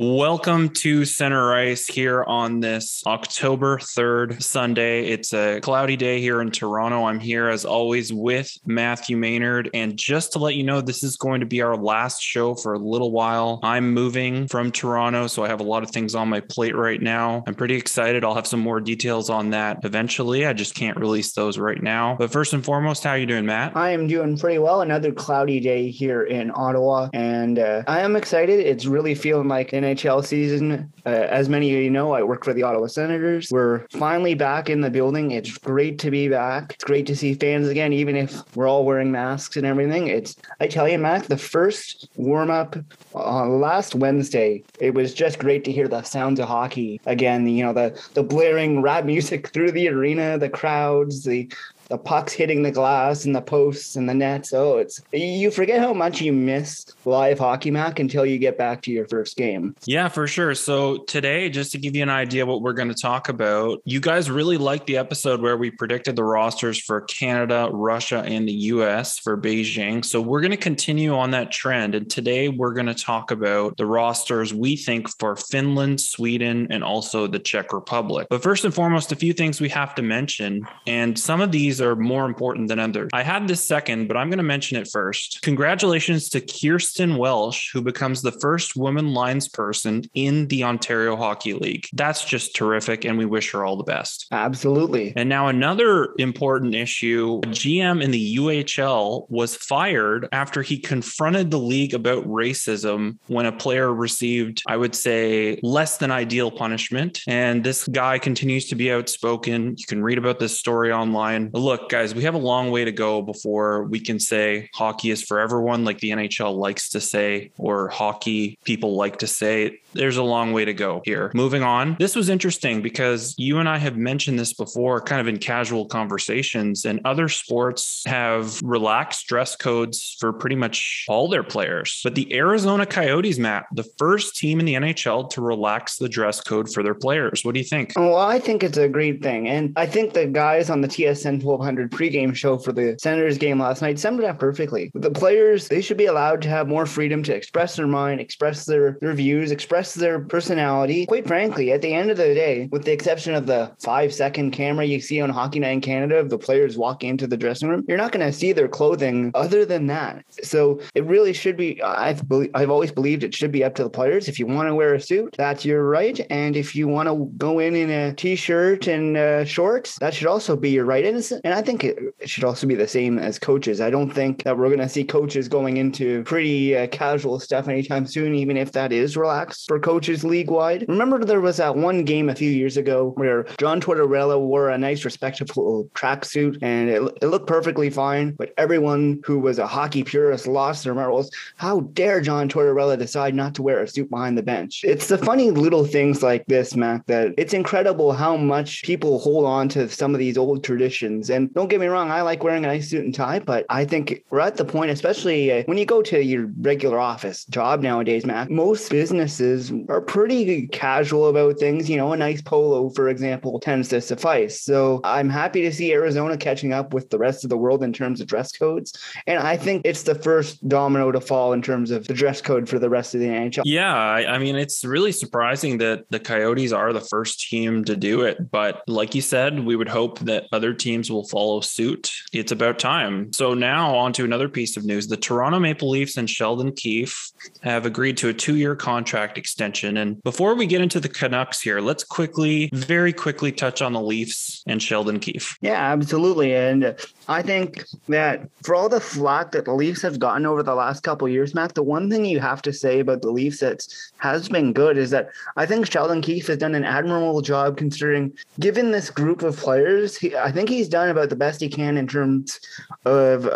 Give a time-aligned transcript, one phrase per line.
[0.00, 5.08] Welcome to Center Ice here on this October 3rd Sunday.
[5.08, 7.02] It's a cloudy day here in Toronto.
[7.02, 9.70] I'm here as always with Matthew Maynard.
[9.74, 12.74] And just to let you know, this is going to be our last show for
[12.74, 13.58] a little while.
[13.64, 17.02] I'm moving from Toronto, so I have a lot of things on my plate right
[17.02, 17.42] now.
[17.48, 18.22] I'm pretty excited.
[18.22, 20.46] I'll have some more details on that eventually.
[20.46, 22.14] I just can't release those right now.
[22.16, 23.76] But first and foremost, how are you doing, Matt?
[23.76, 24.80] I am doing pretty well.
[24.80, 27.08] Another cloudy day here in Ottawa.
[27.12, 28.60] And uh, I am excited.
[28.60, 30.92] It's really feeling like an NHL season.
[31.06, 33.50] Uh, as many of you know, I work for the Ottawa Senators.
[33.50, 35.32] We're finally back in the building.
[35.32, 36.74] It's great to be back.
[36.74, 40.08] It's great to see fans again, even if we're all wearing masks and everything.
[40.08, 42.76] It's I tell you, Mac, the first warm up
[43.14, 47.46] on last Wednesday, it was just great to hear the sounds of hockey again.
[47.48, 51.50] You know, the the blaring rap music through the arena, the crowds, the
[51.88, 54.52] the pucks hitting the glass and the posts and the nets.
[54.52, 58.82] Oh, it's you forget how much you miss live hockey mac until you get back
[58.82, 59.74] to your first game.
[59.84, 60.54] Yeah, for sure.
[60.54, 64.00] So today, just to give you an idea what we're going to talk about, you
[64.00, 68.52] guys really liked the episode where we predicted the rosters for Canada, Russia, and the
[68.52, 70.04] US for Beijing.
[70.04, 71.94] So we're going to continue on that trend.
[71.94, 76.84] And today we're going to talk about the rosters we think for Finland, Sweden, and
[76.84, 78.26] also the Czech Republic.
[78.28, 80.66] But first and foremost, a few things we have to mention.
[80.86, 83.10] And some of these are more important than others.
[83.12, 85.40] I had this second, but I'm going to mention it first.
[85.42, 91.54] Congratulations to Kirsten Welsh, who becomes the first woman lines person in the Ontario Hockey
[91.54, 91.88] League.
[91.92, 94.26] That's just terrific, and we wish her all the best.
[94.32, 95.12] Absolutely.
[95.16, 101.58] And now, another important issue GM in the UHL was fired after he confronted the
[101.58, 107.20] league about racism when a player received, I would say, less than ideal punishment.
[107.26, 109.74] And this guy continues to be outspoken.
[109.76, 112.92] You can read about this story online look, guys, we have a long way to
[112.92, 117.50] go before we can say hockey is for everyone, like the NHL likes to say,
[117.58, 119.78] or hockey people like to say.
[119.92, 121.30] There's a long way to go here.
[121.34, 121.96] Moving on.
[121.98, 125.86] This was interesting because you and I have mentioned this before, kind of in casual
[125.86, 132.00] conversations, and other sports have relaxed dress codes for pretty much all their players.
[132.02, 136.40] But the Arizona Coyotes, Matt, the first team in the NHL to relax the dress
[136.40, 137.44] code for their players.
[137.44, 137.92] What do you think?
[137.96, 139.48] Well, I think it's a great thing.
[139.48, 143.60] And I think the guys on the TSN 1200 pregame show for the Senators game
[143.60, 144.90] last night summed it up perfectly.
[144.94, 148.64] The players, they should be allowed to have more freedom to express their mind, express
[148.64, 151.06] their, their views, express their personality.
[151.06, 154.52] Quite frankly, at the end of the day, with the exception of the five second
[154.52, 157.68] camera you see on Hockey Night in Canada of the players walking into the dressing
[157.68, 160.24] room, you're not going to see their clothing other than that.
[160.42, 162.22] So it really should be, I've,
[162.54, 164.28] I've always believed it should be up to the players.
[164.28, 166.24] If you want to wear a suit, that's your right.
[166.30, 170.14] And if you want to go in in a t shirt and uh, shorts, that
[170.14, 171.04] should also be your right.
[171.04, 173.80] And and I think it, should also be the same as coaches.
[173.80, 177.68] I don't think that we're going to see coaches going into pretty uh, casual stuff
[177.68, 180.84] anytime soon, even if that is relaxed for coaches league wide.
[180.88, 184.76] Remember, there was that one game a few years ago where John Tortorella wore a
[184.76, 190.04] nice, respectable tracksuit and it, it looked perfectly fine, but everyone who was a hockey
[190.04, 191.30] purist lost their marbles.
[191.56, 194.82] How dare John Tortorella decide not to wear a suit behind the bench?
[194.84, 199.46] It's the funny little things like this, Mac, that it's incredible how much people hold
[199.46, 202.64] on to some of these old traditions and don't get me wrong, I like wearing
[202.64, 205.78] a nice suit and tie, but I think we're at the point, especially uh, when
[205.78, 211.58] you go to your regular office job nowadays, Matt, most businesses are pretty casual about
[211.58, 211.88] things.
[211.88, 214.62] You know, a nice polo, for example, tends to suffice.
[214.62, 217.92] So I'm happy to see Arizona catching up with the rest of the world in
[217.92, 218.98] terms of dress codes.
[219.26, 222.68] And I think it's the first domino to fall in terms of the dress code
[222.68, 223.62] for the rest of the NHL.
[223.64, 223.94] Yeah.
[223.94, 228.22] I, I mean, it's really surprising that the Coyotes are the first team to do
[228.22, 228.50] it.
[228.50, 232.12] But like you said, we would hope that other teams will follow suit.
[232.32, 233.32] It's about time.
[233.32, 235.06] So now on to another piece of news.
[235.06, 239.96] The Toronto Maple Leafs and Sheldon Keefe have agreed to a two-year contract extension.
[239.96, 244.00] And before we get into the Canucks here, let's quickly, very quickly touch on the
[244.00, 245.56] Leafs and Sheldon Keefe.
[245.60, 246.54] Yeah, absolutely.
[246.54, 246.96] And
[247.28, 251.02] I think that for all the flack that the Leafs have gotten over the last
[251.02, 253.86] couple years, Matt, the one thing you have to say about the Leafs that
[254.18, 258.32] has been good is that I think Sheldon Keefe has done an admirable job considering,
[258.58, 261.96] given this group of players, he, I think he's done about the best he can
[261.96, 262.60] in terms
[263.04, 263.48] of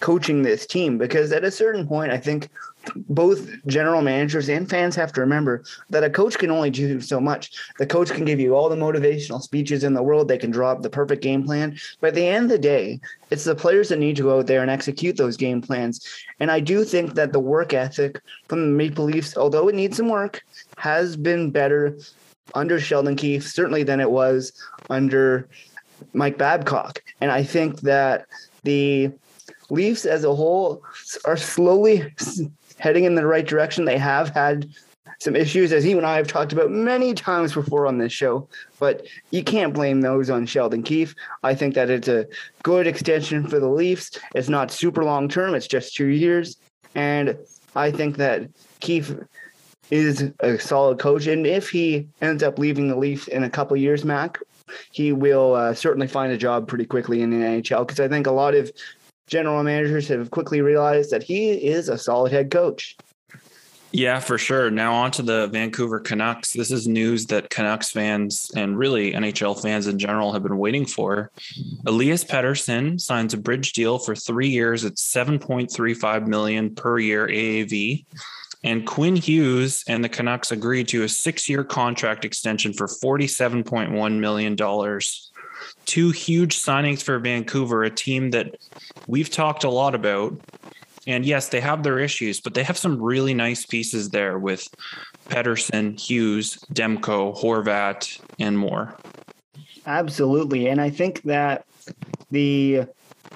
[0.00, 2.48] coaching this team because at a certain point, I think
[2.96, 7.20] both general managers and fans have to remember that a coach can only do so
[7.20, 7.52] much.
[7.78, 10.72] The coach can give you all the motivational speeches in the world, they can draw
[10.72, 11.78] up the perfect game plan.
[12.00, 13.00] But at the end of the day,
[13.30, 16.06] it's the players that need to go out there and execute those game plans.
[16.40, 19.96] And I do think that the work ethic from the Maple Leafs, although it needs
[19.96, 20.44] some work,
[20.76, 21.96] has been better
[22.54, 24.52] under Sheldon Keefe, certainly than it was
[24.90, 25.48] under
[26.12, 27.02] Mike Babcock.
[27.20, 28.26] And I think that
[28.64, 29.10] the
[29.70, 30.82] Leafs as a whole
[31.24, 32.12] are slowly
[32.82, 33.84] heading in the right direction.
[33.84, 34.68] They have had
[35.20, 38.48] some issues, as you and I have talked about many times before on this show.
[38.80, 41.14] But you can't blame those on Sheldon Keefe.
[41.44, 42.26] I think that it's a
[42.64, 44.18] good extension for the Leafs.
[44.34, 46.56] It's not super long term; it's just two years,
[46.96, 47.38] and
[47.76, 48.48] I think that
[48.80, 49.14] Keefe
[49.92, 51.28] is a solid coach.
[51.28, 54.40] And if he ends up leaving the Leafs in a couple years, Mac,
[54.90, 58.26] he will uh, certainly find a job pretty quickly in the NHL because I think
[58.26, 58.72] a lot of
[59.26, 62.96] general managers have quickly realized that he is a solid head coach.
[63.94, 64.70] Yeah, for sure.
[64.70, 66.54] Now on to the Vancouver Canucks.
[66.54, 70.86] This is news that Canucks fans and really NHL fans in general have been waiting
[70.86, 71.30] for.
[71.86, 78.06] Elias Pettersson signs a bridge deal for three years at 7.35 million per year AAV.
[78.64, 84.56] And Quinn Hughes and the Canucks agreed to a six-year contract extension for $47.1 million.
[85.92, 88.56] Two huge signings for Vancouver, a team that
[89.06, 90.40] we've talked a lot about
[91.06, 94.68] and yes, they have their issues, but they have some really nice pieces there with
[95.28, 98.96] Pettersson, Hughes, Demko, Horvat, and more.
[99.84, 100.68] Absolutely.
[100.68, 101.66] And I think that
[102.30, 102.86] the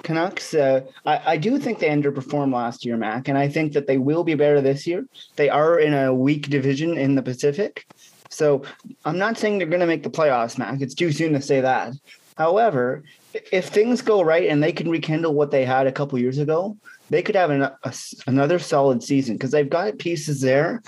[0.03, 3.85] Canucks, uh, I, I, do think they underperformed last year, Mac, and I think that
[3.85, 5.05] they will be better this year.
[5.35, 7.85] They are in a weak division in the Pacific.
[8.29, 8.63] So
[9.03, 10.79] I'm not saying they're going to make the playoffs, Mac.
[10.81, 11.93] It's too soon to say that.
[12.37, 13.03] However,
[13.51, 16.77] if things go right and they can rekindle what they had a couple years ago,
[17.09, 17.93] they could have an, a,
[18.27, 20.83] another solid season because they've got pieces there.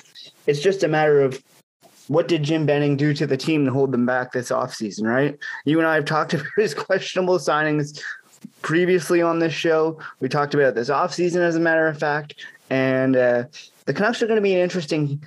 [0.46, 1.42] It's just a matter of
[2.08, 5.38] what did Jim Benning do to the team to hold them back this offseason, right?
[5.66, 8.00] You and I have talked about his questionable signings
[8.62, 10.00] previously on this show.
[10.20, 12.36] We talked about this offseason, as a matter of fact.
[12.70, 13.46] And uh,
[13.86, 15.24] the Canucks are going to be an interesting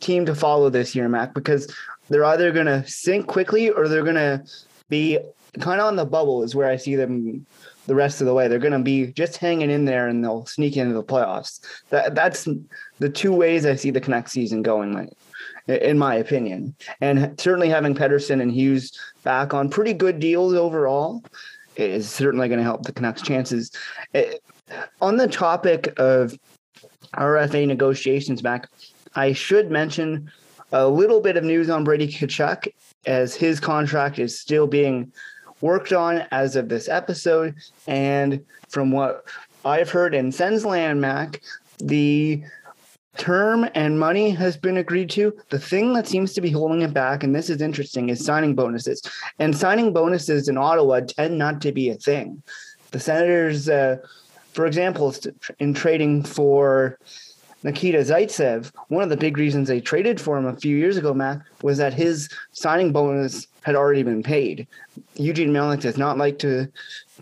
[0.00, 1.74] team to follow this year, Mac, because
[2.10, 4.44] they're either going to sink quickly or they're going to
[4.90, 5.18] be
[5.60, 7.46] kind of on the bubble, is where I see them
[7.86, 8.48] the rest of the way.
[8.48, 11.60] They're going to be just hanging in there and they'll sneak into the playoffs.
[11.90, 12.48] That that's
[12.98, 15.10] the two ways I see the Canucks season going,
[15.66, 16.74] in my opinion.
[17.00, 21.24] And certainly having Pettersson and Hughes back on pretty good deals overall
[21.76, 23.70] is certainly going to help the Canucks' chances.
[24.12, 24.42] It,
[25.00, 26.38] on the topic of
[27.14, 28.68] RFA negotiations, back,
[29.14, 30.30] I should mention
[30.72, 32.68] a little bit of news on Brady Tkachuk
[33.04, 35.12] as his contract is still being
[35.62, 37.54] worked on as of this episode.
[37.86, 39.24] And from what
[39.64, 41.40] I've heard in Sensland Mac,
[41.78, 42.42] the
[43.16, 45.32] term and money has been agreed to.
[45.50, 48.54] The thing that seems to be holding it back, and this is interesting, is signing
[48.54, 49.02] bonuses.
[49.38, 52.42] And signing bonuses in Ottawa tend not to be a thing.
[52.90, 53.98] The Senators, uh,
[54.52, 55.14] for example,
[55.58, 56.98] in trading for
[57.62, 61.14] Nikita Zaitsev, one of the big reasons they traded for him a few years ago,
[61.14, 64.66] Matt, was that his signing bonus had already been paid.
[65.14, 66.68] Eugene Melnyk does not like to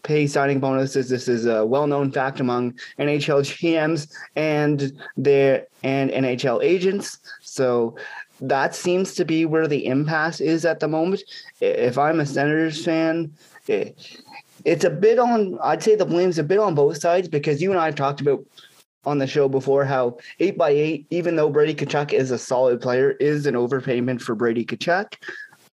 [0.03, 1.11] pay signing bonuses.
[1.11, 7.19] This is a well-known fact among NHL GMs and their and NHL agents.
[7.43, 7.97] So
[8.41, 11.23] that seems to be where the impasse is at the moment.
[11.61, 13.33] If I'm a Senators fan,
[13.67, 14.23] it,
[14.65, 15.59] it's a bit on.
[15.63, 18.21] I'd say the blame's a bit on both sides because you and I have talked
[18.21, 18.45] about
[19.05, 22.81] on the show before how eight by eight, even though Brady Tkachuk is a solid
[22.81, 25.15] player, is an overpayment for Brady Tkachuk.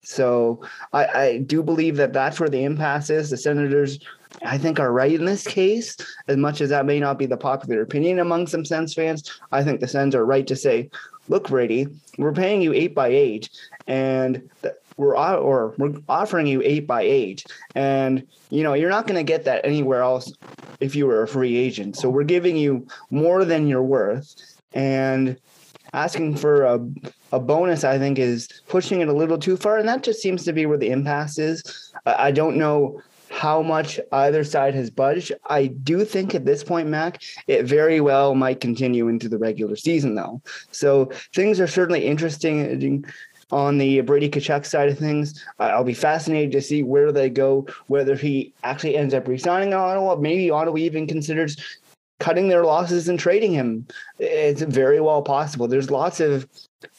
[0.03, 0.61] So
[0.93, 3.31] I, I do believe that that's where the impasse is.
[3.31, 3.99] The Senators,
[4.45, 5.97] I think, are right in this case.
[6.29, 9.65] As much as that may not be the popular opinion among some Sens fans, I
[9.65, 10.91] think the Sens are right to say,
[11.29, 11.89] "Look, Brady,
[12.19, 13.51] we're paying you eight by eight,
[13.89, 14.49] and
[14.97, 19.25] we're or we're offering you eight by eight, and you know you're not going to
[19.25, 20.33] get that anywhere else
[20.81, 21.97] if you were a free agent.
[21.97, 24.35] So we're giving you more than you're worth,
[24.73, 25.37] and
[25.93, 26.79] asking for a,
[27.33, 29.79] a bonus, I think, is pushing it a little too far.
[29.79, 31.93] And that just seems to be where the impasse is.
[32.05, 33.01] I, I don't know
[33.31, 35.33] how much either side has budged.
[35.49, 39.77] I do think at this point, Mac, it very well might continue into the regular
[39.77, 40.41] season, though.
[40.71, 43.05] So things are certainly interesting
[43.51, 45.45] on the Brady Tkachuk side of things.
[45.59, 50.17] I'll be fascinated to see where they go, whether he actually ends up resigning Ottawa.
[50.17, 51.57] Maybe Ottawa even considers
[52.19, 53.87] cutting their losses and trading him.
[54.19, 55.69] It's very well possible.
[55.69, 56.49] There's lots of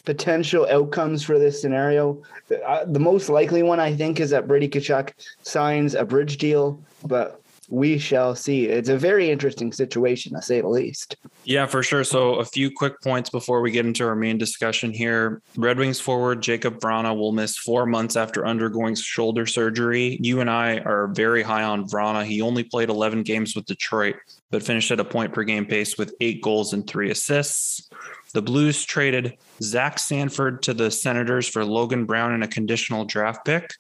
[0.06, 2.22] potential outcomes for this scenario.
[2.66, 5.12] Uh, the most likely one, I think, is that Brady Tkachuk
[5.42, 8.66] signs a bridge deal, but we shall see.
[8.66, 11.18] It's a very interesting situation, to say the least.
[11.44, 12.04] Yeah, for sure.
[12.04, 15.42] So, a few quick points before we get into our main discussion here.
[15.58, 20.18] Red Wings forward Jacob Vrana will miss four months after undergoing shoulder surgery.
[20.22, 22.26] You and I are very high on Vrana.
[22.26, 24.16] He only played 11 games with Detroit,
[24.50, 27.90] but finished at a point per game pace with eight goals and three assists.
[28.34, 33.46] The Blues traded Zach Sanford to the Senators for Logan Brown and a conditional draft
[33.46, 33.72] pick.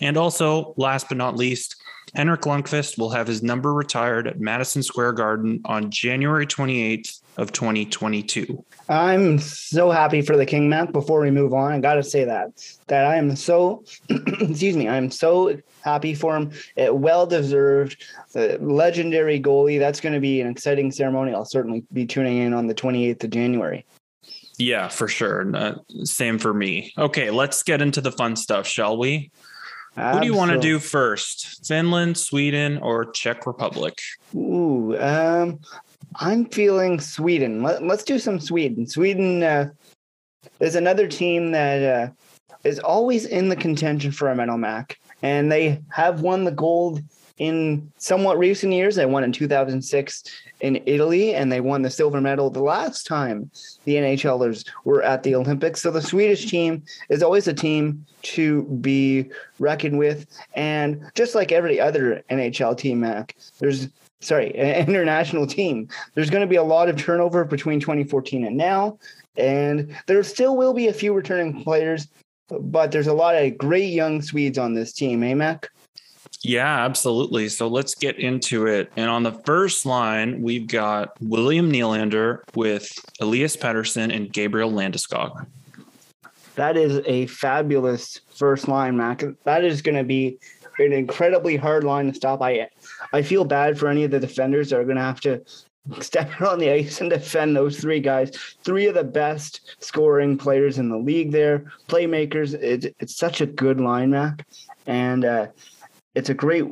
[0.00, 1.81] And also, last but not least,
[2.14, 7.52] Henrik Lundqvist will have his number retired at Madison Square Garden on January 28th of
[7.52, 8.62] 2022.
[8.88, 10.92] I'm so happy for the King Mac.
[10.92, 12.50] Before we move on, I got to say that
[12.88, 16.52] that I am so excuse me, I'm so happy for him.
[16.76, 18.04] It well deserved.
[18.32, 19.78] The legendary goalie.
[19.78, 21.32] That's going to be an exciting ceremony.
[21.32, 23.86] I'll certainly be tuning in on the 28th of January.
[24.58, 25.50] Yeah, for sure.
[25.56, 26.92] Uh, same for me.
[26.98, 29.30] Okay, let's get into the fun stuff, shall we?
[29.96, 30.16] Absolutely.
[30.16, 31.66] Who do you want to do first?
[31.66, 33.98] Finland, Sweden, or Czech Republic?
[34.34, 35.60] Ooh, um,
[36.16, 37.62] I'm feeling Sweden.
[37.62, 38.86] Let, us do some Sweden.
[38.86, 39.68] Sweden uh,
[40.60, 42.12] is another team that uh,
[42.64, 47.02] is always in the contention for a medal mac, and they have won the gold
[47.42, 48.94] in somewhat recent years.
[48.94, 50.22] They won in 2006
[50.60, 53.50] in Italy, and they won the silver medal the last time
[53.84, 55.82] the NHLers were at the Olympics.
[55.82, 60.24] So the Swedish team is always a team to be reckoned with.
[60.54, 63.88] And just like every other NHL team, Mac, there's
[64.20, 65.88] sorry, international team.
[66.14, 69.00] There's going to be a lot of turnover between 2014 and now.
[69.36, 72.06] And there still will be a few returning players,
[72.48, 75.70] but there's a lot of great young Swedes on this team, eh, Mac?
[76.42, 77.48] Yeah, absolutely.
[77.48, 78.92] So let's get into it.
[78.96, 85.46] And on the first line, we've got William Nylander with Elias Pettersson and Gabriel Landeskog.
[86.56, 89.22] That is a fabulous first line, Mac.
[89.44, 90.38] That is going to be
[90.78, 92.42] an incredibly hard line to stop.
[92.42, 92.68] I
[93.12, 95.42] I feel bad for any of the defenders that are going to have to
[96.00, 98.36] step on the ice and defend those three guys.
[98.64, 102.54] Three of the best scoring players in the league there, playmakers.
[102.54, 104.46] It, it's such a good line, Mac.
[104.86, 105.46] And uh,
[106.14, 106.64] it's a great,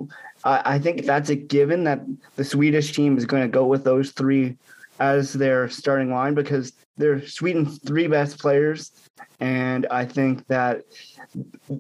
[0.45, 2.01] I, I think that's a given that
[2.37, 4.57] the Swedish team is going to go with those three
[4.99, 8.93] as their starting line because they're Sweden's three best players.
[9.41, 10.83] And I think that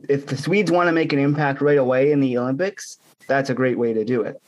[0.08, 3.54] if the Swedes want to make an impact right away in the Olympics, that's a
[3.54, 4.40] great way to do it.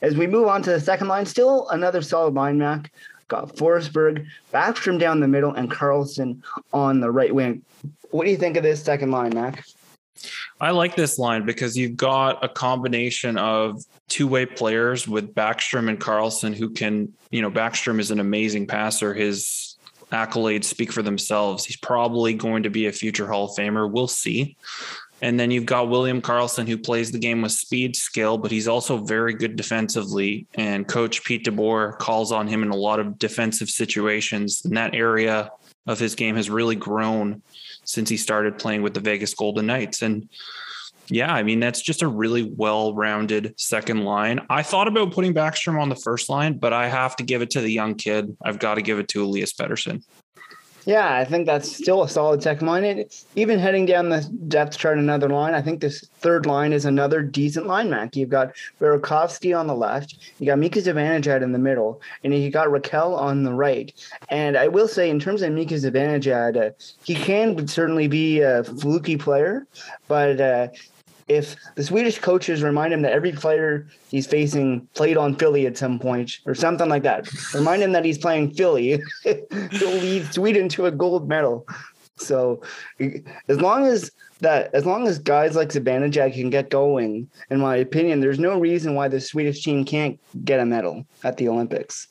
[0.00, 2.90] As we move on to the second line, still another solid line, Mac.
[3.28, 6.42] Got Forsberg, Backstrom down the middle, and Karlsson
[6.72, 7.62] on the right wing.
[8.10, 9.64] What do you think of this second line, Mac?
[10.60, 15.88] I like this line because you've got a combination of two way players with Backstrom
[15.88, 19.12] and Karlsson who can, you know, Backstrom is an amazing passer.
[19.12, 19.76] His
[20.12, 21.64] accolades speak for themselves.
[21.64, 23.90] He's probably going to be a future Hall of Famer.
[23.90, 24.56] We'll see.
[25.22, 28.68] And then you've got William Karlsson, who plays the game with speed, skill, but he's
[28.68, 30.46] also very good defensively.
[30.54, 34.62] And coach Pete DeBoer calls on him in a lot of defensive situations.
[34.64, 35.50] in that area
[35.86, 37.42] of his game has really grown
[37.84, 40.02] since he started playing with the Vegas Golden Knights.
[40.02, 40.28] And
[41.08, 44.40] yeah, I mean, that's just a really well rounded second line.
[44.48, 47.50] I thought about putting Backstrom on the first line, but I have to give it
[47.50, 48.34] to the young kid.
[48.44, 50.02] I've got to give it to Elias Pettersson.
[50.86, 52.84] Yeah, I think that's still a solid second line.
[52.84, 55.54] It, even heading down the depth chart, another line.
[55.54, 58.14] I think this third line is another decent line, Mac.
[58.16, 62.50] You've got Burakovsky on the left, you got Mika Zibanejad in the middle, and you
[62.50, 63.92] got Rakell on the right.
[64.28, 66.70] And I will say, in terms of Mika Zibanejad, uh,
[67.04, 69.66] he can certainly be a fluky player,
[70.06, 70.68] but uh,
[71.28, 75.78] if the Swedish coaches remind him that every player he's facing played on Philly at
[75.78, 80.68] some point or something like that, remind him that he's playing Philly, he'll lead Sweden
[80.70, 81.66] to a gold medal.
[82.16, 82.62] So
[83.48, 87.76] as long as that, as long as guys like Zibanejad can get going, in my
[87.76, 92.08] opinion, there's no reason why the Swedish team can't get a medal at the Olympics.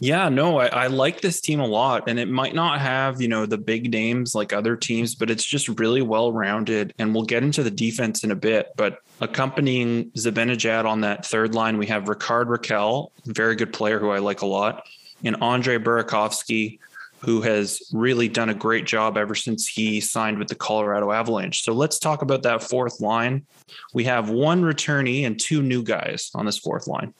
[0.00, 2.08] Yeah, no, I, I, like this team a lot.
[2.08, 5.44] And it might not have, you know, the big names like other teams, but it's
[5.44, 6.92] just really well rounded.
[6.98, 8.72] And we'll get into the defense in a bit.
[8.76, 14.10] But accompanying Zibanejad on that third line, we have Rickard Rakell, very good player who
[14.10, 14.86] I like a lot,
[15.22, 16.80] and Andre Burakovsky,
[17.20, 21.62] who has really done a great job ever since he signed with the Colorado Avalanche.
[21.62, 23.46] So let's talk about that fourth line.
[23.94, 27.14] We have one returnee and two new guys on this fourth line.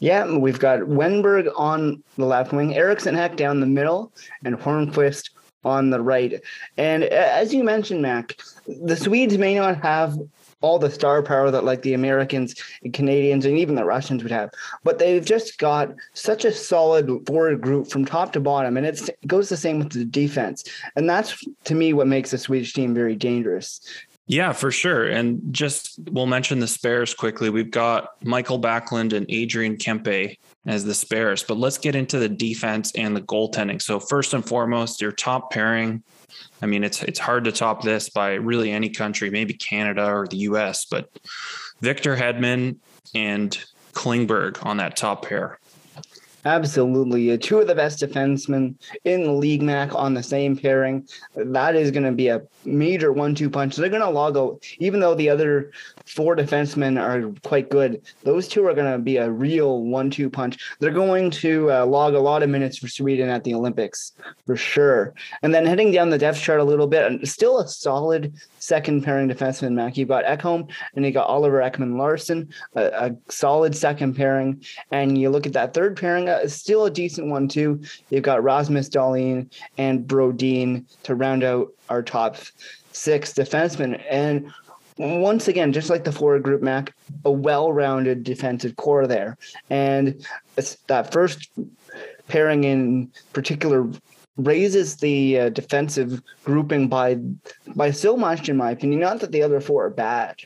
[0.00, 4.12] Yeah, we've got Wennberg on the left wing, Eriksson Ek down the middle,
[4.44, 5.30] and Hornqvist
[5.64, 6.40] on the right.
[6.76, 10.16] And uh, as you mentioned, Mac, the Swedes may not have
[10.60, 14.32] all the star power that like the Americans and Canadians and even the Russians would
[14.32, 14.50] have.
[14.82, 18.76] But they've just got such a solid forward group from top to bottom.
[18.76, 20.64] And it goes the same with the defense.
[20.96, 23.80] And that's to me what makes the Swedish team very dangerous.
[24.28, 25.06] Yeah, for sure.
[25.08, 27.48] And just we'll mention the spares quickly.
[27.48, 32.28] We've got Mikael Backlund and Adrian Kempe as the spares, but let's get into the
[32.28, 33.80] defense and the goaltending.
[33.80, 36.02] So first and foremost, your top pairing.
[36.60, 40.28] I mean, it's it's hard to top this by really any country, maybe Canada or
[40.28, 41.08] the US, but
[41.80, 42.76] Victor Hedman
[43.14, 43.58] and
[43.94, 45.58] Klingberg on that top pair.
[46.44, 47.36] Absolutely.
[47.38, 51.06] Two of the best defensemen in the league, Mac, on the same pairing.
[51.34, 53.76] That is going to be a major one two punch.
[53.76, 55.72] They're going to log out, even though the other
[56.06, 60.30] four defensemen are quite good, those two are going to be a real one two
[60.30, 60.58] punch.
[60.78, 64.12] They're going to uh, log a lot of minutes for Sweden at the Olympics
[64.46, 65.14] for sure.
[65.42, 69.28] And then heading down the depth chart a little bit, still a solid second pairing
[69.28, 69.96] defenseman, Mac.
[69.96, 74.62] You've got Ekholm and you got Oliver Ekman Larsson, a, a, solid second pairing.
[74.90, 77.80] And you look at that third pairing, uh, still a decent one too.
[78.10, 82.36] You've got Rasmus Dahlin and Brodin to round out our top
[82.92, 84.02] six defensemen.
[84.10, 84.52] And
[84.98, 86.92] once again, just like the forward group, Mac,
[87.24, 89.36] a well-rounded defensive core there.
[89.70, 90.26] And
[90.88, 91.50] that first
[92.28, 93.88] pairing in particular
[94.36, 97.18] raises the uh, defensive grouping by
[97.74, 99.00] by so much, in my opinion.
[99.00, 100.36] Not that the other four are bad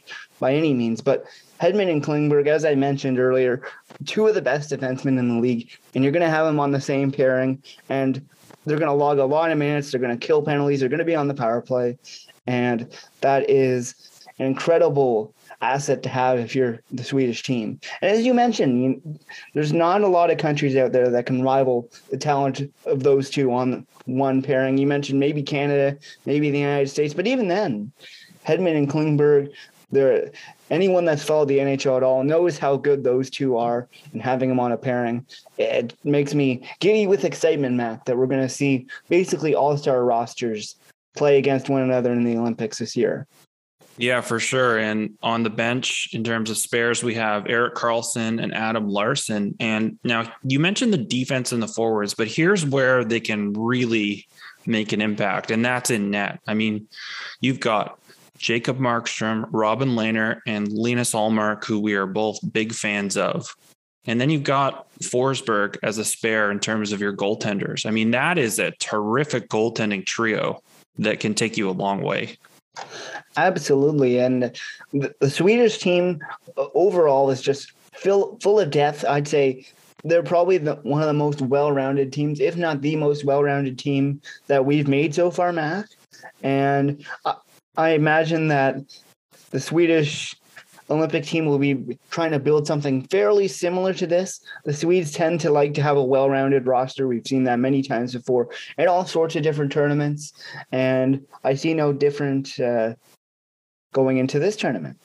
[0.40, 1.24] by any means, but
[1.62, 3.62] Hedman and Klingberg, as I mentioned earlier,
[4.04, 6.72] two of the best defensemen in the league, and you're going to have them on
[6.72, 8.20] the same pairing, and
[8.66, 9.92] they're going to log a lot of minutes.
[9.92, 10.80] They're going to kill penalties.
[10.80, 11.98] They're going to be on the power play,
[12.48, 13.94] and that is
[14.40, 17.78] an incredible asset to have if you're the Swedish team.
[18.00, 19.18] And as you mentioned, you,
[19.54, 23.30] there's not a lot of countries out there that can rival the talent of those
[23.30, 24.78] two on one pairing.
[24.78, 27.92] You mentioned maybe Canada, maybe the United States, but even then,
[28.46, 29.52] Hedman and Klingberg,
[29.92, 30.30] there
[30.70, 34.48] anyone that's followed the NHL at all knows how good those two are and having
[34.48, 35.24] them on a pairing.
[35.58, 40.76] It makes me giddy with excitement, Matt, that we're going to see basically all-star rosters
[41.14, 43.26] play against one another in the Olympics this year.
[43.98, 44.78] Yeah, for sure.
[44.78, 49.54] And on the bench, in terms of spares, we have Erik Karlsson and Adam Larsson
[49.60, 54.26] And now you mentioned the defense and the forwards, but here's where they can really
[54.66, 56.40] make an impact, and that's in net.
[56.46, 56.88] I mean,
[57.40, 57.98] you've got
[58.42, 63.54] Jacob Markstrom, Robin Lehner, and Linus Ullmark, who we are both big fans of.
[64.04, 67.86] And then you've got Forsberg as a spare in terms of your goaltenders.
[67.86, 70.60] I mean, that is a terrific goaltending trio
[70.98, 72.36] that can take you a long way.
[73.36, 74.18] Absolutely.
[74.18, 74.58] And
[74.92, 76.20] the, Swedish team
[76.56, 79.04] overall is just full, full of depth.
[79.04, 79.68] I'd say
[80.02, 84.20] they're probably the, one of the most well-rounded teams, if not the most well-rounded team
[84.48, 85.86] that we've made so far, Matt.
[86.42, 87.04] And
[87.76, 88.76] I, imagine that
[89.50, 90.34] the Swedish
[90.90, 94.40] Olympic team will be trying to build something fairly similar to this.
[94.64, 97.08] The Swedes tend to like to have a well rounded roster.
[97.08, 100.32] We've seen that many times before in all sorts of different tournaments.
[100.70, 102.94] And I see no different uh,
[103.92, 104.98] going into this tournament.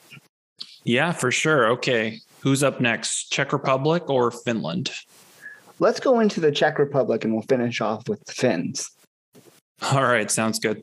[0.84, 1.68] Yeah, for sure.
[1.72, 2.18] Okay.
[2.40, 3.30] Who's up next?
[3.30, 4.90] Czech Republic or Finland?
[5.80, 8.90] Let's go into the Czech Republic and we'll finish off with the Finns.
[9.92, 10.30] All right.
[10.30, 10.82] Sounds good.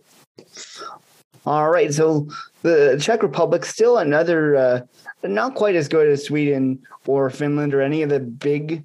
[1.45, 1.93] All right.
[1.93, 2.27] So
[2.63, 4.81] the Czech Republic, still another, uh,
[5.23, 8.83] not quite as good as Sweden or Finland or any of the big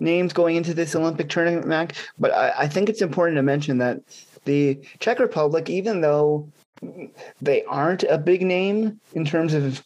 [0.00, 1.94] names going into this Olympic tournament, Mac.
[2.18, 4.00] But I, I think it's important to mention that
[4.44, 6.50] the Czech Republic, even though
[7.40, 9.82] they aren't a big name in terms of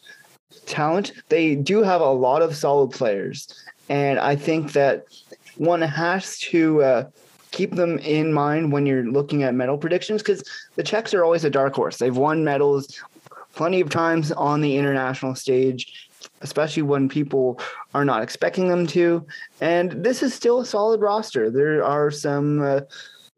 [0.67, 3.49] talent, they do have a lot of solid players.
[3.89, 5.05] And I think that
[5.57, 7.05] one has to uh,
[7.55, 10.43] keep them in mind when you're looking at medal predictions because
[10.75, 11.99] the Czechs are always a dark horse.
[11.99, 13.01] They've won medals
[13.55, 16.11] plenty of times on the international stage,
[16.43, 17.61] especially when people
[17.95, 19.25] are not expecting them to.
[19.61, 21.49] And this is still a solid roster.
[21.49, 22.81] There are some uh,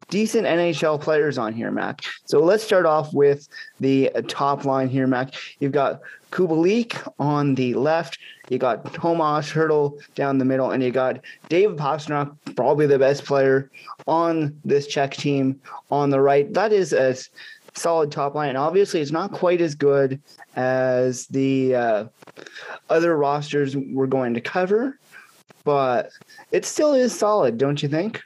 [0.09, 2.01] decent NHL players on here, Mac.
[2.25, 3.47] So let's start off with
[3.79, 5.35] the top line here, Mac.
[5.59, 6.01] You've got
[6.31, 8.17] Kubalik on the left.
[8.49, 13.25] You got Tomas Hertl down the middle, and you got David Pastrnak, probably the best
[13.25, 13.69] player
[14.07, 15.59] on this Czech team
[15.91, 16.53] on the right.
[16.53, 17.15] That is a
[17.73, 18.55] solid top line.
[18.55, 20.19] Obviously, it's not quite as good
[20.55, 22.05] as the uh,
[22.89, 24.97] other rosters we're going to cover,
[25.63, 26.09] but
[26.51, 28.23] it still is solid, don't you think?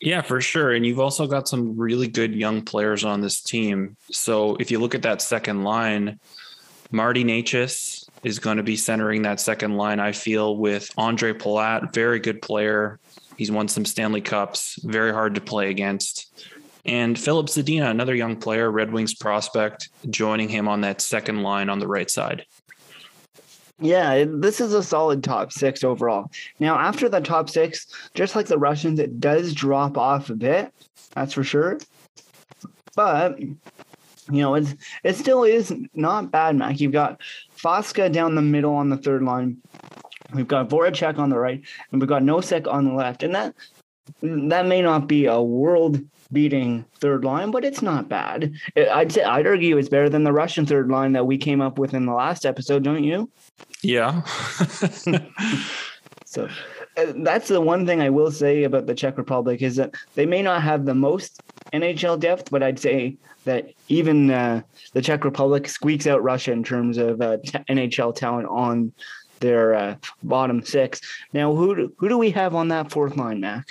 [0.00, 0.72] Yeah, for sure.
[0.72, 3.96] And you've also got some really good young players on this team.
[4.10, 6.20] So if you look at that second line,
[6.92, 11.92] Marty Necas is going to be centering that second line, I feel, with Andre Palat,
[11.92, 12.98] very good player.
[13.36, 16.26] He's won some Stanley Cups, very hard to play against.
[16.84, 21.68] And Filip Zadina, another young player, Red Wings prospect, joining him on that second line
[21.68, 22.46] on the right side.
[23.80, 26.30] Yeah, this is a solid top six overall.
[26.58, 30.72] Now, after the top six, just like the Russians, it does drop off a bit.
[31.14, 31.78] That's for sure.
[32.96, 36.80] But you know, it's it still is not bad, Mac.
[36.80, 37.20] You've got
[37.58, 39.58] Faksa down the middle on the third line.
[40.34, 43.22] We've got Voracek on the right, and we've got Nosek on the left.
[43.22, 43.54] And that
[44.22, 46.00] that may not be a world
[46.32, 48.52] beating third line, but it's not bad.
[48.76, 51.78] I'd say I'd argue it's better than the Russian third line that we came up
[51.78, 53.30] with in the last episode, don't you?
[53.82, 54.22] Yeah.
[56.24, 56.48] so
[56.96, 60.26] uh, that's the one thing I will say about the Czech Republic is that they
[60.26, 61.40] may not have the most
[61.72, 66.62] NHL depth, but I'd say that even uh, the Czech Republic squeaks out Russia in
[66.62, 68.92] terms of uh, NHL talent on
[69.40, 71.00] their uh, bottom six.
[71.32, 73.68] Now, who do, who do we have on that fourth line, Mac?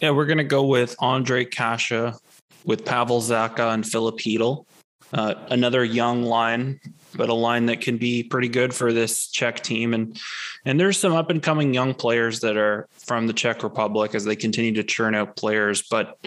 [0.00, 2.18] Yeah, we're going to go with Ondrej Kase,
[2.64, 4.66] with Pavel Zacha and Filip Chytil.
[5.12, 6.80] Uh, another young line,
[7.14, 9.94] but a line that can be pretty good for this Czech team.
[9.94, 10.20] And
[10.64, 14.24] and there's some up and coming young players that are from the Czech Republic as
[14.24, 15.82] they continue to churn out players.
[15.82, 16.18] But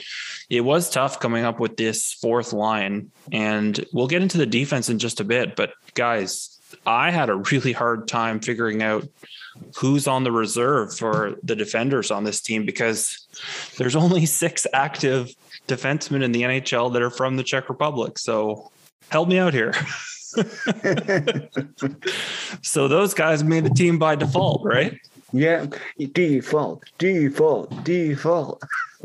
[0.49, 3.11] it was tough coming up with this fourth line.
[3.31, 5.55] And we'll get into the defense in just a bit.
[5.55, 9.07] But guys, I had a really hard time figuring out
[9.77, 13.27] who's on the reserve for the defenders on this team because
[13.77, 15.33] there's only six active
[15.67, 18.17] defensemen in the NHL that are from the Czech Republic.
[18.17, 18.71] So
[19.09, 19.73] help me out here.
[22.61, 24.97] so those guys made the team by default, right?
[25.31, 25.67] Yeah,
[26.13, 28.63] default, default, default.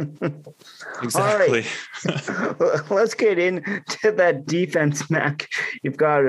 [1.02, 1.64] exactly.
[2.90, 5.48] Let's get into that defense, Mac.
[5.82, 6.24] You've got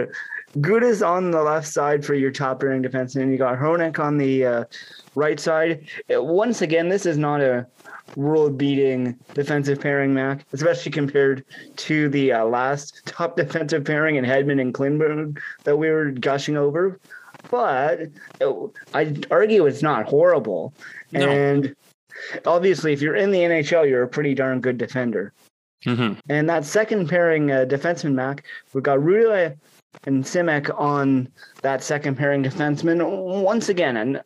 [0.57, 3.31] Gudas on the left side for your top pairing defenseman.
[3.31, 4.63] You got Hronek on the uh,
[5.15, 5.87] right side.
[6.09, 7.67] Once again, this is not a
[8.15, 11.43] world beating defensive pairing, Mac, especially compared
[11.77, 16.57] to the uh, last top defensive pairing in Hedman and Klingberg that we were gushing
[16.57, 16.99] over.
[17.51, 18.09] But
[18.41, 20.73] uh, I'd argue it's not horrible.
[21.11, 21.29] No.
[21.29, 21.75] And
[22.45, 25.33] obviously, if you're in the NHL, you're a pretty darn good defender.
[25.85, 26.19] Mm-hmm.
[26.29, 29.55] And that second pairing uh, defenseman, Mac, we've got Rutta
[30.03, 31.27] and Simek on
[31.61, 33.97] that second pairing defenseman once again.
[33.97, 34.21] And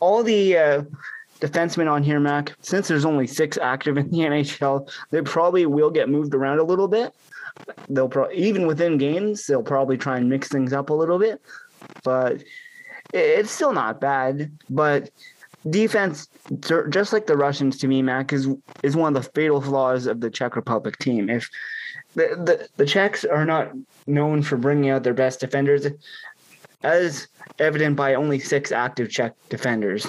[0.00, 0.82] all the uh,
[1.40, 5.90] defensemen on here, Mac, since there's only six active in the NHL, they probably will
[5.90, 7.14] get moved around a little bit.
[7.88, 11.40] They'll probably, even within games, they'll probably try and mix things up a little bit,
[12.04, 12.42] but
[13.14, 14.50] it's still not bad.
[14.68, 15.10] But
[15.68, 16.28] defense,
[16.90, 18.48] just like the Russians, to me, Mac, is
[18.82, 21.30] is one of the fatal flaws of the Czech Republic team.
[21.30, 21.50] If
[22.16, 23.72] the, the, Czechs are not
[24.06, 25.86] known for bringing out their best defenders,
[26.82, 30.06] as evident by only six active Czech defenders.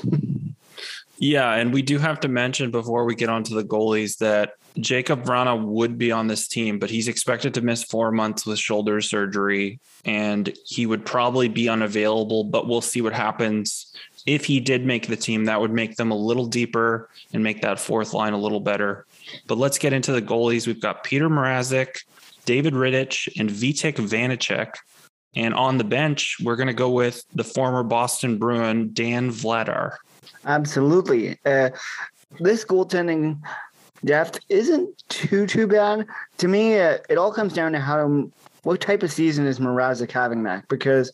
[1.20, 5.24] Yeah, and we do have to mention before we get onto the goalies that Jacob
[5.24, 9.02] Vrana would be on this team, but he's expected to miss four months with shoulder
[9.02, 12.44] surgery, and he would probably be unavailable.
[12.44, 13.94] But we'll see what happens.
[14.26, 17.62] If he did make the team, that would make them a little deeper and make
[17.62, 19.06] that fourth line a little better.
[19.48, 20.68] But let's get into the goalies.
[20.68, 22.00] We've got Peter Mrazek,
[22.46, 24.74] David Rittich, and Vitek Vanacek.
[25.36, 29.98] And on the bench, we're going to go with the former Boston Bruin, Dan Vladar.
[30.46, 31.38] Absolutely.
[31.46, 31.70] Uh,
[32.40, 33.40] this goaltending
[34.06, 36.06] depth isn't too too bad
[36.38, 36.80] to me.
[36.80, 38.30] Uh, it all comes down to how
[38.64, 40.68] what type of season is Mrazek having, Mac?
[40.68, 41.12] Because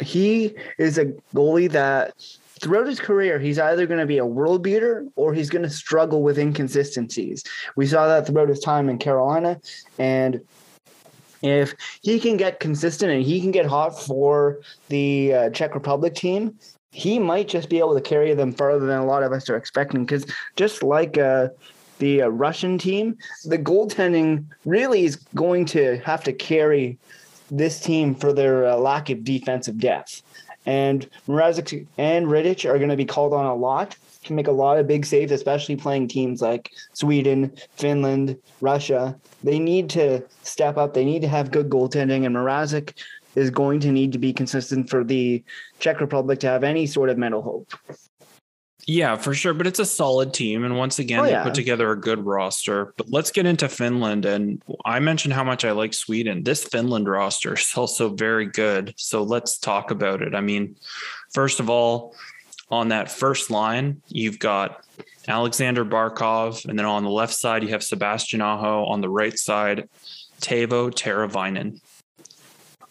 [0.00, 2.14] he is a goalie that
[2.60, 5.70] throughout his career, he's either going to be a world beater or he's going to
[5.70, 7.42] struggle with inconsistencies.
[7.76, 9.60] We saw that throughout his time in Carolina,
[9.98, 10.40] and
[11.42, 16.14] if he can get consistent and he can get hot for the uh, Czech Republic
[16.14, 16.58] team,
[16.90, 19.56] he might just be able to carry them further than a lot of us are
[19.56, 20.04] expecting.
[20.04, 20.24] Because
[20.56, 21.48] just like uh,
[21.98, 26.98] the uh, Russian team, the goaltending really is going to have to carry
[27.50, 30.22] this team for their uh, lack of defensive depth.
[30.66, 34.52] And Mrazek and Rittich are going to be called on a lot to make a
[34.52, 39.16] lot of big saves, especially playing teams like Sweden, Finland, Russia.
[39.42, 40.94] They need to step up.
[40.94, 42.24] They need to have good goaltending.
[42.24, 42.94] And Mrazek
[43.34, 45.42] is going to need to be consistent for the
[45.78, 47.74] Czech Republic to have any sort of medal hope.
[48.86, 49.54] Yeah, for sure.
[49.54, 50.64] But it's a solid team.
[50.64, 51.38] And once again, oh, yeah.
[51.38, 52.92] they put together a good roster.
[52.96, 54.24] But let's get into Finland.
[54.24, 56.42] And I mentioned how much I like Sweden.
[56.42, 58.94] This Finland roster is also very good.
[58.96, 60.34] So let's talk about it.
[60.34, 60.76] I mean,
[61.32, 62.14] first of all,
[62.70, 64.84] on that first line, you've got
[65.28, 66.66] Alexander Barkov.
[66.66, 68.84] And then on the left side, you have Sebastian Aho.
[68.84, 69.88] On the right side,
[70.40, 71.80] Teuvo Teravainen.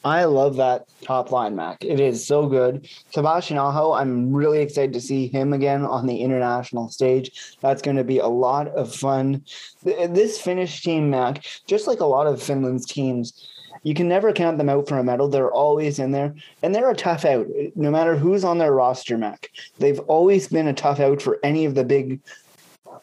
[0.05, 1.83] I love that top line, Mac.
[1.83, 2.89] It is so good.
[3.11, 7.57] Sebastian Aho, I'm really excited to see him again on the international stage.
[7.61, 9.43] That's going to be a lot of fun.
[9.83, 13.49] This Finnish team, Mac, just like a lot of Finland's teams,
[13.83, 15.29] you can never count them out for a medal.
[15.29, 19.17] They're always in there, and they're a tough out, no matter who's on their roster,
[19.17, 19.51] Mac.
[19.79, 22.19] They've always been a tough out for any of the big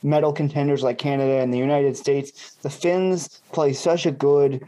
[0.02, 2.56] medal contenders like Canada and the United States.
[2.62, 4.64] The Finns play such a good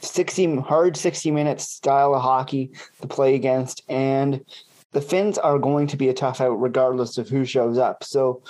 [0.00, 4.44] 60 hard 60 minutes style of hockey to play against and
[4.92, 8.02] the Finns are going to be a tough out regardless of who shows up.
[8.02, 8.42] So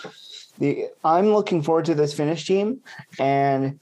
[0.58, 2.80] the I'm looking forward to this Finnish team
[3.18, 3.78] and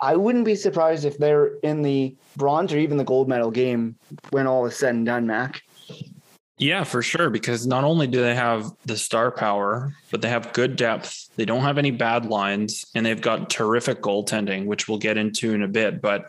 [0.00, 3.96] I wouldn't be surprised if they're in the bronze or even the gold medal game
[4.30, 5.62] when all is said and done, Mac.
[6.58, 7.30] Yeah, for sure.
[7.30, 11.30] Because not only do they have the star power, but they have good depth.
[11.36, 15.54] They don't have any bad lines, and they've got terrific goaltending, which we'll get into
[15.54, 16.02] in a bit.
[16.02, 16.26] But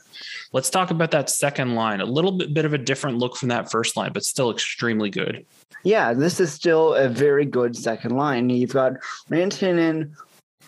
[0.53, 1.99] let's talk about that second line.
[1.99, 5.09] A little bit, bit of a different look from that first line, but still extremely
[5.09, 5.45] good.
[5.83, 8.49] Yeah, this is still a very good second line.
[8.49, 8.93] You've got
[9.29, 10.11] Rantanen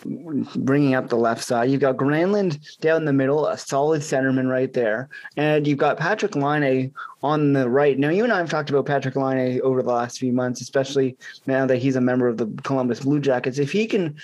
[0.04, 1.70] bringing up the left side.
[1.70, 5.08] You've got Granlund down the middle, a solid centerman right there.
[5.36, 7.98] And you've got Patrik Laine on the right.
[7.98, 11.16] Now, you and I have talked about Patrik Laine over the last few months, especially
[11.46, 13.58] now that he's a member of the Columbus Blue Jackets.
[13.58, 14.16] If he can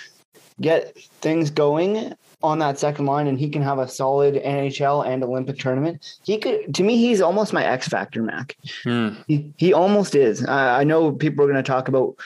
[0.61, 5.23] get things going on that second line and he can have a solid NHL and
[5.25, 8.57] Olympic tournament, he could, to me, he's almost my X factor, Mac.
[8.85, 9.11] Hmm.
[9.27, 10.47] He, he almost is.
[10.47, 12.17] I know people are going to talk about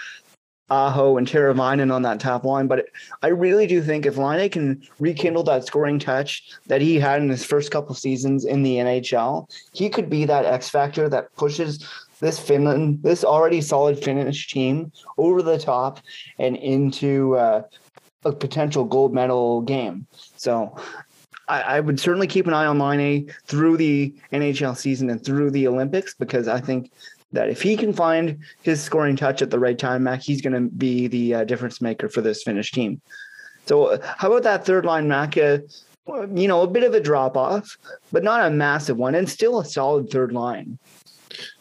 [0.70, 2.66] Aho and Teravainen on that top line.
[2.66, 2.87] But
[3.22, 7.29] I really do think if Laine can rekindle that scoring touch that he had in
[7.29, 11.87] his first couple seasons in the NHL, he could be that X factor that pushes
[12.20, 15.98] this Finland, this already solid Finnish team over the top
[16.38, 17.62] and into uh,
[18.25, 20.07] a potential gold medal game.
[20.37, 20.77] So
[21.48, 25.51] I, I, would certainly keep an eye on Laine through the NHL season and through
[25.51, 26.92] the Olympics because I think
[27.33, 30.53] that if he can find his scoring touch at the right time, Mac, he's going
[30.53, 33.01] to be the uh, difference maker for this Finnish team.
[33.66, 35.37] So, uh, how about that third line, Mac?
[35.37, 35.59] Uh,
[36.35, 37.79] you know, a bit of a drop off,
[38.11, 40.79] but not a massive one, and still a solid third line.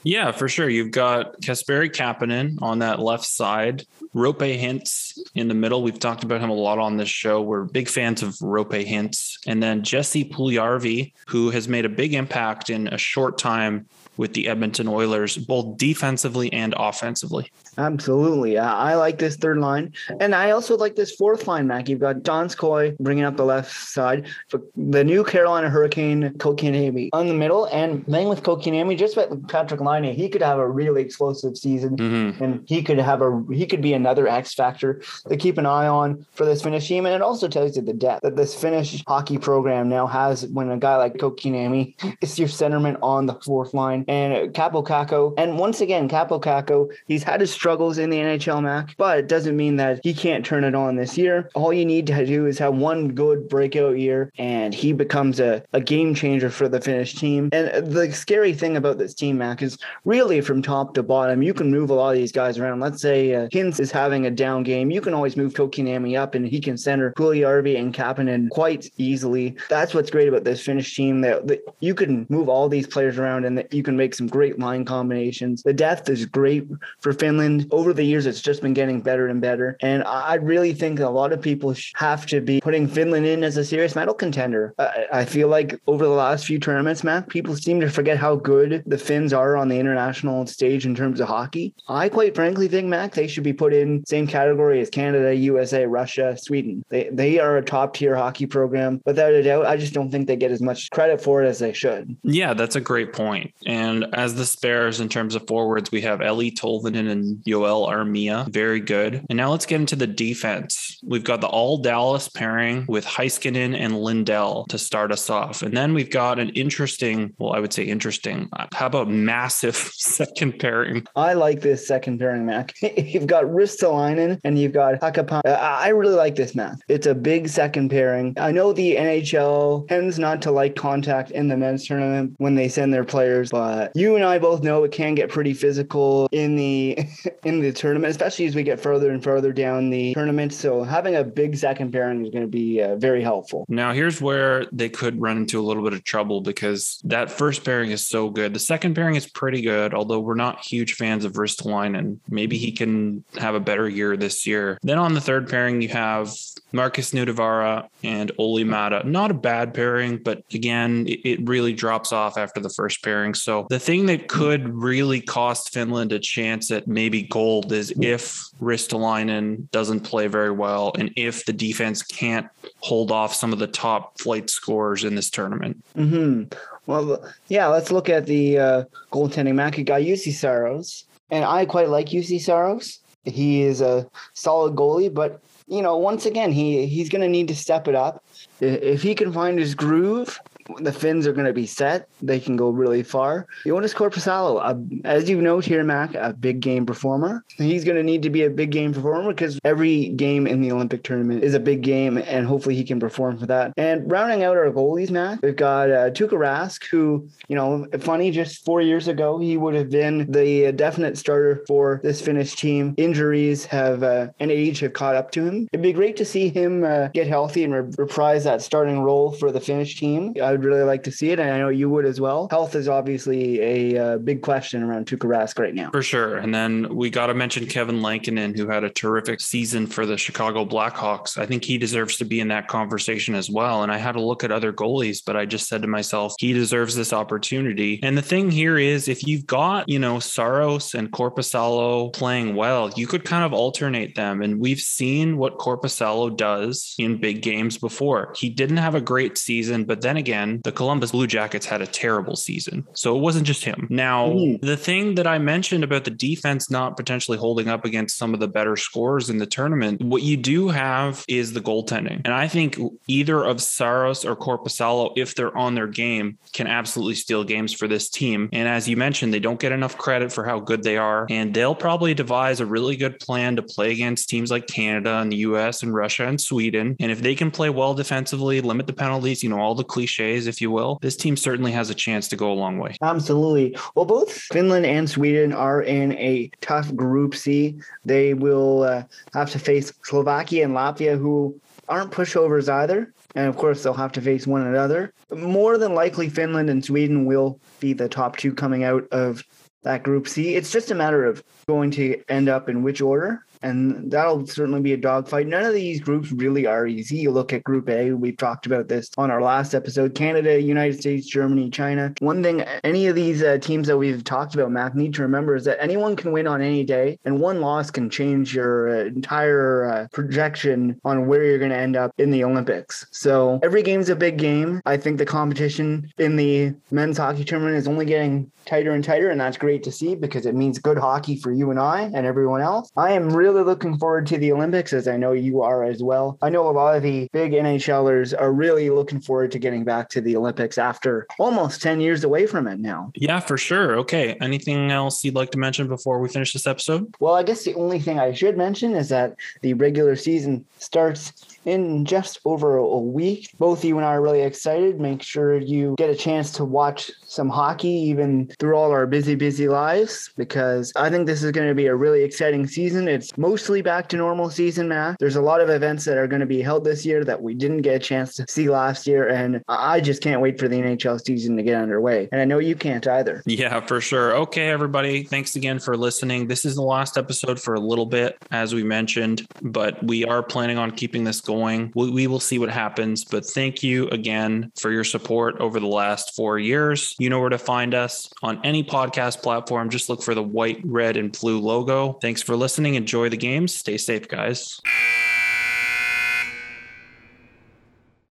[0.03, 0.69] Yeah, for sure.
[0.69, 5.83] You've got Kasperi Kapanen on that left side, Roope Hintz in the middle.
[5.83, 7.41] We've talked about him a lot on this show.
[7.41, 9.37] We're big fans of Roope Hintz.
[9.47, 14.33] And then Jesse Puljujarvi, who has made a big impact in a short time with
[14.33, 17.51] the Edmonton Oilers, both defensively and offensively.
[17.77, 18.57] Absolutely.
[18.57, 19.93] I like this third line.
[20.19, 21.87] And I also like this fourth line, Mac.
[21.87, 24.27] You've got Donskoi bringing up the left side.
[24.49, 27.65] For the new Carolina Hurricane, Kotkaniemi on the middle.
[27.65, 31.95] And playing with Kotkaniemi, just like Patrik Laine, he could have a really explosive season.
[31.95, 32.43] Mm-hmm.
[32.43, 35.87] And he could have a he could be another X factor to keep an eye
[35.87, 37.05] on for this Finnish team.
[37.05, 40.69] And it also tells you the depth that this Finnish hockey program now has when
[40.69, 44.03] a guy like Kotkaniemi is your centerman on the fourth line.
[44.09, 45.33] And Kaapo Kakko.
[45.37, 49.27] And once again, Kaapo Kakko, he's had his struggles in the NHL Mac, but it
[49.27, 51.47] doesn't mean that he can't turn it on this year.
[51.53, 55.63] All you need to do is have one good breakout year and he becomes a,
[55.71, 57.49] a game changer for the Finnish team.
[57.51, 61.53] And the scary thing about this team, Mac, is really from top to bottom, you
[61.53, 62.79] can move a lot of these guys around.
[62.79, 64.89] Let's say uh, Hintz is having a down game.
[64.89, 69.55] You can always move Kotkaniemi up and he can center Puljujarvi and Kapanen quite easily.
[69.69, 73.19] That's what's great about this Finnish team that, that you can move all these players
[73.19, 75.61] around and that you can make some great line combinations.
[75.61, 76.67] The depth is great
[77.01, 79.77] for Finland and over the years, it's just been getting better and better.
[79.81, 83.57] And I really think a lot of people have to be putting Finland in as
[83.57, 84.73] a serious medal contender.
[85.11, 88.83] I feel like over the last few tournaments, Matt, people seem to forget how good
[88.85, 91.73] the Finns are on the international stage in terms of hockey.
[91.87, 95.85] I quite frankly think, Mac, they should be put in same category as Canada, USA,
[95.85, 96.83] Russia, Sweden.
[96.89, 99.01] They they are a top tier hockey program.
[99.05, 101.59] Without a doubt, I just don't think they get as much credit for it as
[101.59, 102.15] they should.
[102.23, 103.53] Yeah, that's a great point.
[103.65, 108.47] And as the spares in terms of forwards, we have Eeli Tolvanen and Joel Armia.
[108.49, 109.25] Very good.
[109.29, 110.99] And now let's get into the defense.
[111.03, 115.61] We've got the all Dallas pairing with Heiskanen and Lindell to start us off.
[115.61, 118.49] And then we've got an interesting, well, I would say interesting.
[118.73, 121.05] How about massive second pairing?
[121.15, 122.73] I like this second pairing, Mac.
[122.81, 125.41] you've got Ristolainen and you've got Hakanpaa.
[125.45, 126.77] Uh, I really like this, Mac.
[126.87, 128.33] It's a big second pairing.
[128.37, 132.69] I know the NHL tends not to like contact in the men's tournament when they
[132.69, 136.55] send their players, but you and I both know it can get pretty physical in
[136.55, 136.97] the
[137.43, 140.53] in the tournament, especially as we get further and further down the tournament.
[140.53, 143.65] So having a big second pairing is going to be uh, very helpful.
[143.67, 147.63] Now, here's where they could run into a little bit of trouble because that first
[147.63, 148.53] pairing is so good.
[148.53, 152.19] The second pairing is pretty good, although we're not huge fans of Ristolainen.
[152.29, 154.77] Maybe he can have a better year this year.
[154.81, 156.33] Then on the third pairing, you have
[156.71, 159.03] Markus Nutivaara and Olli Maatta.
[159.05, 163.33] Not a bad pairing, but again, it, it really drops off after the first pairing.
[163.33, 168.41] So the thing that could really cost Finland a chance at maybe gold is if
[168.59, 172.47] Ristolainen doesn't play very well and if the defense can't
[172.79, 175.83] hold off some of the top flight scores in this tournament.
[175.95, 176.55] Mm-hmm.
[176.85, 179.55] Well, yeah, let's look at the uh, goaltending.
[179.55, 182.99] Mackey got Juuse Saros, and I quite like Juuse Saros.
[183.23, 187.47] He is a solid goalie, but you know, once again, he he's going to need
[187.47, 188.23] to step it up.
[188.59, 190.39] If he can find his groove,
[190.79, 192.07] the Finns are going to be set.
[192.21, 193.47] They can go really far.
[193.65, 197.43] Joonas Korpisalo, uh, as you note here, Mac, a big game performer.
[197.57, 200.71] He's going to need to be a big game performer because every game in the
[200.71, 203.73] Olympic tournament is a big game, and hopefully he can perform for that.
[203.77, 208.31] And rounding out our goalies, Mac, we've got uh, Tuukka Rask, who, you know, funny,
[208.31, 212.93] just four years ago, he would have been the definite starter for this Finnish team.
[212.97, 215.67] Injuries have uh, and age have caught up to him.
[215.71, 219.31] It'd be great to see him uh, get healthy and re- reprise that starting role
[219.31, 220.33] for the Finnish team.
[220.61, 222.47] I'd really like to see it, and I know you would as well.
[222.51, 225.89] Health is obviously a uh, big question around Tuukka Rask right now.
[225.89, 226.37] For sure.
[226.37, 230.17] And then we got to mention Kevin Lankinen, who had a terrific season for the
[230.17, 231.39] Chicago Blackhawks.
[231.39, 233.81] I think he deserves to be in that conversation as well.
[233.81, 236.53] And I had to look at other goalies, but I just said to myself, he
[236.53, 237.99] deserves this opportunity.
[238.03, 242.91] And the thing here is, if you've got, you know, Saros and Korpisalo playing well,
[242.95, 244.43] you could kind of alternate them.
[244.43, 248.33] And we've seen what Korpisalo does in big games before.
[248.37, 251.87] He didn't have a great season, but then again, the Columbus Blue Jackets had a
[251.87, 252.85] terrible season.
[252.93, 253.87] So it wasn't just him.
[253.89, 254.65] Now, mm-hmm.
[254.65, 258.39] the thing that I mentioned about the defense not potentially holding up against some of
[258.39, 262.21] the better scores in the tournament, what you do have is the goaltending.
[262.25, 262.77] And I think
[263.07, 267.87] either of Saros or Korpisalo, if they're on their game, can absolutely steal games for
[267.87, 268.49] this team.
[268.51, 271.27] And as you mentioned, they don't get enough credit for how good they are.
[271.29, 275.31] And they'll probably devise a really good plan to play against teams like Canada and
[275.31, 276.95] the US and Russia and Sweden.
[276.99, 280.21] And if they can play well defensively, limit the penalties, you know, all the cliches,
[280.47, 282.95] if you will, this team certainly has a chance to go a long way.
[283.01, 283.77] Absolutely.
[283.95, 287.79] Well, both Finland and Sweden are in a tough Group C.
[288.05, 293.13] They will uh, have to face Slovakia and Latvia, who aren't pushovers either.
[293.35, 295.13] And of course, they'll have to face one another.
[295.31, 299.43] More than likely, Finland and Sweden will be the top two coming out of
[299.83, 300.55] that Group C.
[300.55, 304.81] It's just a matter of going to end up in which order and that'll certainly
[304.81, 305.47] be a dogfight.
[305.47, 307.17] None of these groups really are easy.
[307.17, 310.99] You look at Group A, we've talked about this on our last episode Canada, United
[310.99, 312.13] States, Germany, China.
[312.19, 315.55] One thing any of these uh, teams that we've talked about, Mac, need to remember
[315.55, 319.05] is that anyone can win on any day, and one loss can change your uh,
[319.05, 323.05] entire uh, projection on where you're going to end up in the Olympics.
[323.11, 324.81] So every game's a big game.
[324.85, 329.29] I think the competition in the men's hockey tournament is only getting tighter and tighter,
[329.29, 332.25] and that's great to see because it means good hockey for you and I and
[332.25, 332.91] everyone else.
[332.95, 336.01] I am really really looking forward to the Olympics, as I know you are as
[336.01, 336.37] well.
[336.41, 340.09] I know a lot of the big NHLers are really looking forward to getting back
[340.09, 343.11] to the Olympics after almost 10 years away from it now.
[343.15, 343.97] Yeah, for sure.
[343.97, 344.33] Okay.
[344.41, 347.13] Anything else you'd like to mention before we finish this episode?
[347.19, 351.50] Well, I guess the only thing I should mention is that the regular season starts
[351.65, 353.49] in just over a week.
[353.57, 354.99] Both you and I are really excited.
[354.99, 359.35] Make sure you get a chance to watch some hockey even through all our busy,
[359.35, 363.07] busy lives because I think this is going to be a really exciting season.
[363.07, 365.17] It's mostly back to normal season, Matt.
[365.19, 367.53] There's a lot of events that are going to be held this year that we
[367.53, 369.27] didn't get a chance to see last year.
[369.27, 372.27] And I just can't wait for the NHL season to get underway.
[372.31, 373.43] And I know you can't either.
[373.45, 374.35] Yeah, for sure.
[374.35, 375.23] Okay, everybody.
[375.23, 376.47] Thanks again for listening.
[376.47, 380.43] This is the last episode for a little bit, as we mentioned, but we are
[380.43, 381.91] planning on keeping this going.
[381.95, 383.25] We, we will see what happens.
[383.25, 387.13] But thank you again for your support over the last four years.
[387.19, 389.89] You know where to find us on any podcast platform.
[389.89, 392.13] Just look for the white, red, and blue logo.
[392.21, 392.95] Thanks for listening.
[392.95, 393.75] Enjoy the games.
[393.75, 394.79] Stay safe, guys.